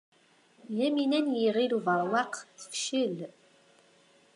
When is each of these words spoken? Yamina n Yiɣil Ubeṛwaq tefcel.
Yamina 0.77 1.19
n 1.25 1.27
Yiɣil 1.41 1.71
Ubeṛwaq 1.77 2.33
tefcel. 2.59 3.17